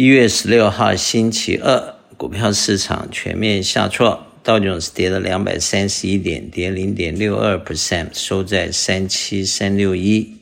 [0.00, 10.36] 一月十六号星期二，股票市场全面下挫，道琼斯跌了两百三十一点，跌零点六二 percent，收在三七三六一。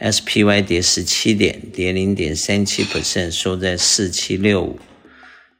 [0.00, 4.80] ；SPY 跌十七点，跌零点三七 percent，收在四七六五。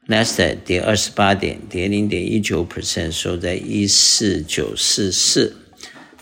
[0.09, 5.55] ；Nasdaq 跌二十八点，跌零点一九 percent，收在一四九四四，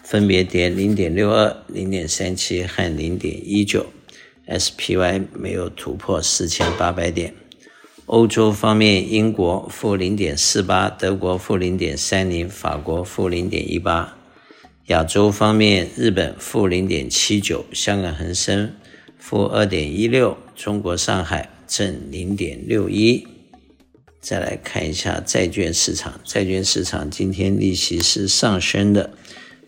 [0.03, 3.87] 分别跌零点六二、零点三七和零点一九。
[4.47, 7.33] SPY 没有突破四千八百点。
[8.05, 14.17] 欧洲方面，英国负零点四八，德国负零点三零，法国负零点一八。
[14.87, 18.71] 亚洲方面，日本负零点七九，香港恒生
[19.17, 23.25] 负二点一六，中国上海正零点六一。
[24.21, 29.09] 再来看一下债券市场，债券市场今天利息是上升的，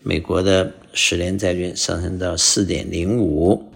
[0.04, 3.67] 美国的十年债券上升到四点零五。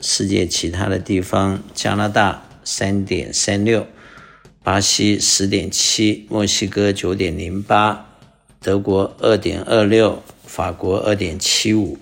[0.00, 3.86] 世界其他的地方，加拿大三点三六，
[4.62, 8.06] 巴西十点七，墨西哥九点零八，
[8.60, 11.98] 德国二点二六，法国二点七五，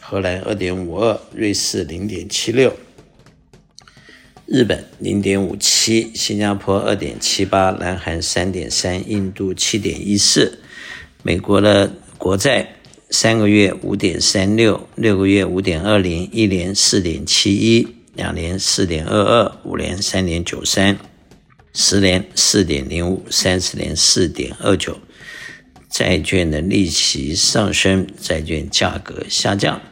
[0.00, 2.76] 荷兰二点五二，瑞士零点七六，
[4.46, 10.58] 日本零点五七，新加坡二点七八，南韩三点三，印度七点一四，
[11.22, 12.76] 美国的国债。
[13.12, 20.98] 三个月五点三六，六个月五点二零，一年四点七一，两年四点二二，五年三点九三，
[21.74, 24.98] 十年四点零五，三十年四点二九。
[25.90, 29.82] 债券的利息上升，债券价格下降。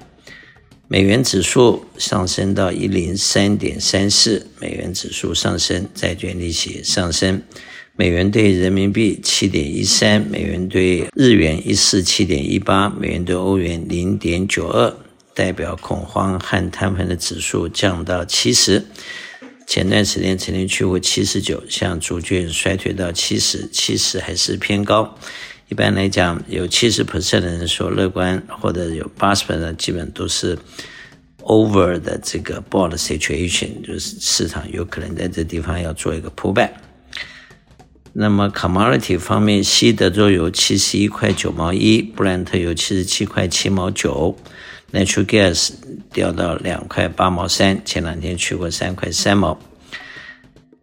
[0.89, 7.43] 美元指数上升到一零三点三四，美元指数上升，债券利息上升。
[8.01, 14.97] 美元兑人民币七点一三，美元兑日元一四七点一八，美元兑欧元零点九二，
[15.35, 18.83] 代表恐慌和摊盘的指数降到七十。
[19.67, 25.19] 前段时间曾经去过七十九，现在逐渐衰退到七十，七十还是偏高。
[25.69, 30.57] 一般来讲，有七十 percent 的人说乐观，或者有八十 percent 的基本都是
[31.43, 36.71] over 的这个 bought situation，就是市场有可能在这地方要做一个 pullback。
[38.13, 44.37] 那么，commodity 方面，西德州油七十一块九毛一，布兰特油七十七块七毛九
[44.93, 45.71] ，natural gas
[46.13, 49.61] 掉到两块八毛三，前两天去过三块三毛。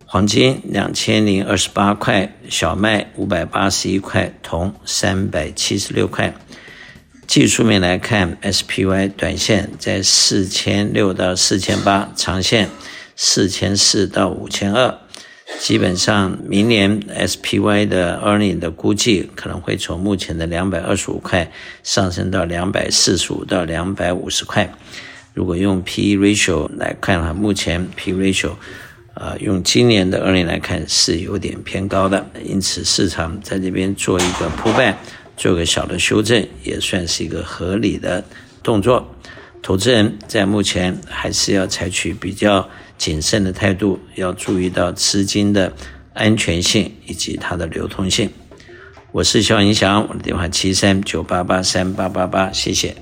[0.05, 6.33] 黄金两千零二十八块，小麦五百八十一块，铜三百七十六块。
[7.27, 12.69] 技术面来看，SPY 短线在四千六到四千八，长线
[13.17, 14.97] 四千四到五千二。
[15.59, 21.49] 基本上，明年 SPY 的 earning 的估计可能会从目前的两百二十五块
[21.83, 24.71] 上升到两百四十五到两百五十块。
[25.33, 28.51] 如果用 PE ratio 来看的话，目前 PE ratio，
[29.15, 34.95] 呃，用今年的 earning 来看是有点偏高的，因此市场在这边做一个 pullback，
[35.37, 38.23] 做个小的修正，也算是一个合理的
[38.61, 39.15] 动作。
[39.67, 45.73] 投资人在目前还是要采取比较谨慎的态度，要注意到资金的
[46.13, 48.29] 安全性以及它的流通性。
[49.11, 52.95] 我是肖云翔，我的电话七三九八八三八八八，谢谢。